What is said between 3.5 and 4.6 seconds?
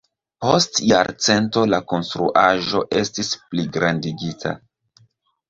pligrandigita.